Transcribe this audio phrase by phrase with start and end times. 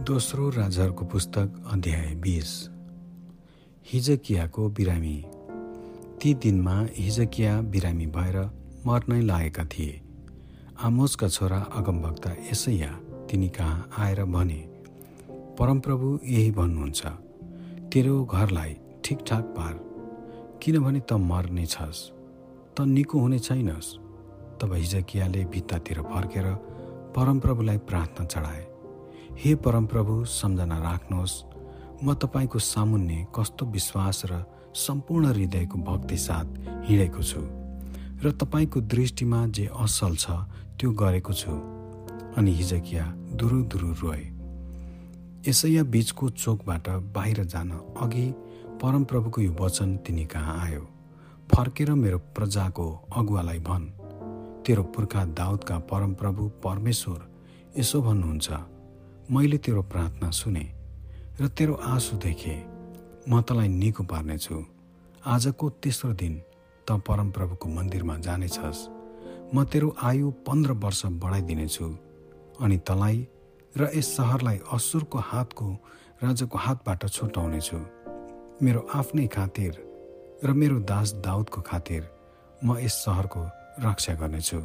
[0.00, 2.50] दोस्रो राजाहरूको पुस्तक अध्याय बिस।
[3.92, 5.16] हिजकियाको बिरामी।
[6.22, 8.38] ती दिनमा हिजकिया बिरामी भएर
[8.86, 10.00] मर्नै लागेका थिए।
[10.82, 12.90] आमोजका छोरा अगमभक्ता यसैया
[13.30, 14.60] तिनी कहाँ आएर भने
[15.58, 17.06] परमप्रभु यही भन्नुहुन्छ
[17.92, 19.74] तेरो घरलाई ठिकठाक पार
[20.62, 22.08] किनभने त मर्ने छस्
[22.76, 23.94] त निको हुने छैनस्।
[24.60, 26.54] तब हिजकियाले भित्तातिर फर्केर
[27.16, 28.69] परमप्रभुलाई प्रार्थना चढाए।
[29.38, 31.42] हे परमप्रभु सम्झना राख्नुहोस्
[32.04, 34.44] म तपाईँको सामुन्ने कस्तो विश्वास र
[34.74, 36.46] सम्पूर्ण हृदयको भक्ति साथ
[36.88, 37.40] हिँडेको छु
[38.24, 40.30] र तपाईँको दृष्टिमा जे असल छ
[40.80, 41.52] त्यो गरेको छु।
[42.36, 43.04] अनि हिजकिया
[43.36, 44.22] दुरु दुरु रोए।
[45.48, 48.26] यसैया बिचको चोकबाट बाहिर जान अघि
[48.82, 50.80] परमप्रभुको यो वचन तिनी कहाँ आयो?
[51.50, 53.86] फर्केर मेरो प्रजाको अगुवालाई भन्।
[54.64, 57.20] तेरो पुर्खा दाउदका परमप्रभु परमेश्वर
[57.78, 58.48] यसो भन्नुहुन्छ
[59.30, 60.62] मैले तेरो प्रार्थना सुने
[61.40, 62.54] र तेरो आँसु देखे
[63.30, 64.56] म तँलाई निको पार्नेछु।
[65.22, 66.34] आजको तेस्रो दिन
[66.86, 68.80] त परमप्रभुको मन्दिरमा जानेछस्।
[69.54, 71.86] म तेरो आयु पन्ध्र वर्ष बढाइदिनेछु
[72.58, 73.18] अनि तँलाई
[73.74, 75.66] र यस सहरलाई असुरको हातको
[76.22, 77.78] राजाको हातबाट छुटाउनेछु।
[78.62, 79.72] मेरो आफ्नै खातिर
[80.42, 82.02] र मेरो दास दाउदको खातिर
[82.66, 83.42] म यस सहरको
[83.86, 84.60] रक्षा गर्नेछु।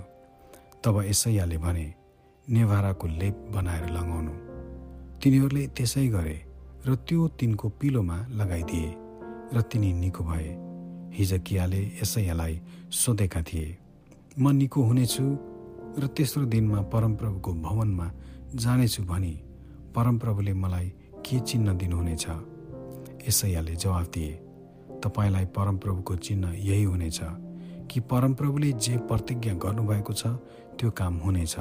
[0.81, 1.87] तब यसैयाले भने
[2.47, 4.54] नेभाराको लेप बनाएर लगाउनु।
[5.21, 6.37] तिनीहरूले त्यसै गरे
[6.87, 8.89] र त्यो तिनको पिलोमा लगाइदिए
[9.53, 10.49] र तिनी निको भए।
[11.17, 12.55] हिजकियाले यसैयालाई
[12.91, 13.77] सोधेका थिए
[14.39, 15.25] म निको हुनेछु
[15.97, 18.07] र तेस्रो दिनमा परमप्रभुको भवनमा
[18.55, 19.33] जानेछु भनी
[19.95, 20.87] परमप्रभुले मलाई
[21.25, 22.25] के चिन्ह दिनुहुनेछ?
[23.27, 24.33] यसैयाले जवाफ दिए
[25.03, 27.19] तपाईँलाई परमप्रभुको चिन्ह यही हुनेछ
[27.89, 30.27] कि परमप्रभुले जे प्रतिज्ञा गर्नुभएको छ
[30.77, 31.55] त्यो काम हुनेछ।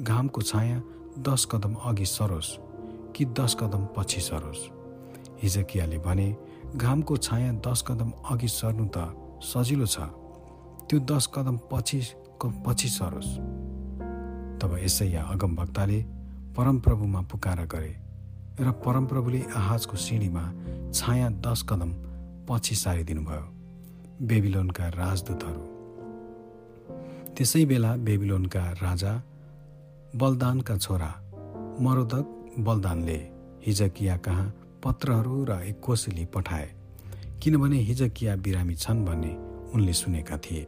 [0.00, 0.78] घामको छाया
[1.18, 2.50] दस कदम अघि सरोस्।
[3.16, 4.62] कि दस कदम पछि सरोस्।
[5.42, 6.28] हिजकियाले भने
[6.76, 9.98] घामको छाया दस कदम अघि सर्नु त सजिलो छ।
[10.88, 12.00] त्यो दस कदम पछि
[12.44, 13.30] पछि सरोस्।
[14.60, 16.02] तब यसैया अगमभक्ताले
[16.56, 17.94] परमप्रभुमा पुकार गरे
[18.60, 20.44] र परमप्रभुले आहाजको सिँढीमा
[20.94, 21.90] छाया दस कदम
[22.48, 23.46] पछि सारिदिनु भयो
[24.26, 25.62] बेबिलोनका राजदूतहरू।
[27.36, 29.12] त्यसै बेला बेबिलोनका राजा
[30.16, 31.10] बलदानका छोरा
[31.80, 32.26] मरोदक
[32.58, 33.18] बलदानले
[33.66, 34.46] हिजकिया कहाँ
[34.84, 36.68] पत्रहरू र एक कोसेली पठाए।
[37.42, 39.32] किनभने हिजकिया बिरामी छन् भन्ने
[39.74, 40.66] उनले सुनेका थिए।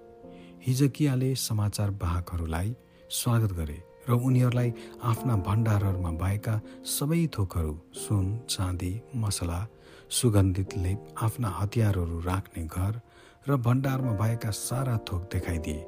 [0.66, 2.74] हिजकियाले समाचार वाहकहरूलाई
[3.10, 3.78] स्वागत गरे
[4.08, 9.66] र उनीहरूलाई आफ्ना भण्डारहरूमा भएका सबै थोकहरू सुन चाँदी मसला
[10.10, 13.00] सुगन्धित लेप आफ्ना हतियारहरू राख्ने घर
[13.48, 15.86] र भण्डारमा भएका सारा थोक देखाइदिए।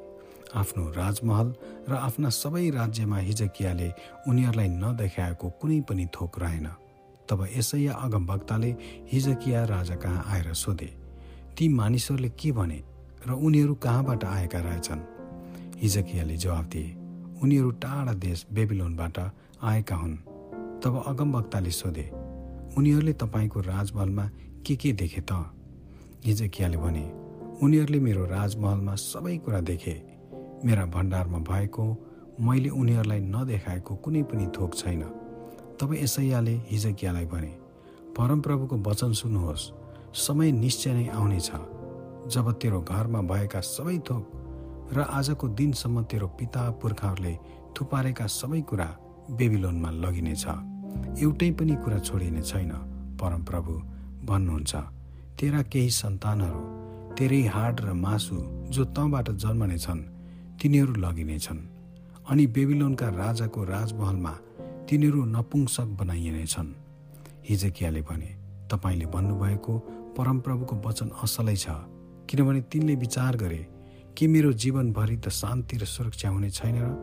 [0.54, 1.48] आफ्नो राजमहल
[1.88, 3.88] र आफ्ना सबै राज्यमा हिजकियाले
[4.28, 6.68] उनीहरूलाई नदेखाएको कुनै पनि थोक रहेन।
[7.28, 8.70] तब यसैया अगमभक्ताले
[9.12, 10.90] हिजकिया राजा कहाँ आएर सोधे
[11.56, 12.82] ती मानिसहरूले के भने
[13.26, 15.00] र उनीहरू कहाँबाट आएका रहेछन्?
[15.80, 16.94] हिजकियाले जवाफ दिए
[17.42, 19.18] उनीहरू टाढा देश बेबिलोनबाट
[19.62, 20.16] आएका हुन्।
[20.82, 22.06] तब अगमभक्ताले सोधे
[22.76, 24.30] उनीहरूले तपाईँको राजमहलमा
[24.66, 25.32] के के देखे त?
[26.24, 27.04] हिजकियाले भने
[27.62, 30.11] उनीहरूले मेरो राजमहलमा सबै कुरा देखे
[30.64, 31.84] मेरा भण्डारमा भएको
[32.40, 35.02] मैले उनीहरूलाई नदेखाएको कुनै पनि थोक छैन।
[35.80, 37.52] तब यसैयाले हिजकियालाई भने
[38.16, 39.70] परमप्रभुको वचन सुन्नुहोस्।
[40.14, 41.50] समय निश्चय नै आउनेछ।
[42.28, 44.24] जब तेरो घरमा भएका सबै थोक
[44.92, 47.34] र आजको दिनसम्म तेरो पिता पुर्खाहरूले
[47.74, 48.88] थुपारेका सबै कुरा
[49.30, 50.46] बेबिलोनमा लगिनेछ।
[51.22, 52.72] एउटै पनि कुरा छोडिने छैन।
[53.20, 53.72] परमप्रभु
[54.26, 54.72] भन्नुहुन्छ
[55.40, 56.60] तेरा केही सन्तानहरू
[57.14, 58.36] तेरै हाड र मासु
[58.70, 60.11] जो तँबाट जन्मने छन्
[60.62, 61.58] तिनीहरू लगिनेछन्
[62.30, 64.30] अनि बेबिलोनका राजाको राजमहलमा
[64.88, 66.70] तिनीहरू नपुंसक बनाइनेछन्
[67.48, 68.30] हिजकियाले भने
[68.70, 69.74] तपाईँले भन्नुभएको
[70.18, 71.74] परमप्रभुको वचन असलै छ
[72.30, 73.58] किनभने तिनले विचार गरे
[74.14, 76.94] कि मेरो जीवनभरि त शान्ति र सुरक्षा हुने छैन र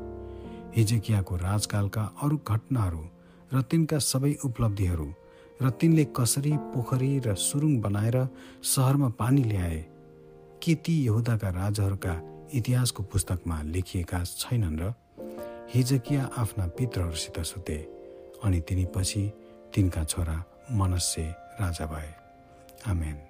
[0.78, 3.04] हिजकियाको राजकालका अरू घटनाहरू
[3.52, 5.12] र तिनका सबै उपलब्धिहरू
[5.60, 8.18] र तिनले कसरी पोखरी र सुरुङ बनाएर
[8.72, 9.86] सहरमा पानी ल्याए
[10.64, 12.20] के ती यहुदाका राजाहरूका
[12.54, 14.94] इतिहासको पुस्तकमा लेखिएका छैनन् र
[15.74, 17.78] हिजकिया आफ्ना पित्रहरूसित सुते
[18.44, 19.32] अनि तिनी पछि
[19.76, 21.22] तिनका छोरा मनस्य
[21.62, 22.14] राजा भए।
[22.88, 23.29] आमेन।